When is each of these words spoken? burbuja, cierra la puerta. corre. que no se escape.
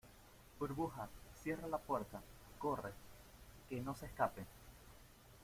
burbuja, 0.59 1.07
cierra 1.43 1.67
la 1.67 1.77
puerta. 1.77 2.21
corre. 2.57 2.89
que 3.69 3.79
no 3.81 3.93
se 3.93 4.07
escape. 4.07 4.43